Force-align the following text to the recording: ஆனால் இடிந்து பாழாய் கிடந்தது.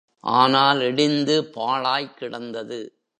ஆனால் 0.23 0.81
இடிந்து 0.81 1.43
பாழாய் 1.45 2.13
கிடந்தது. 2.13 3.01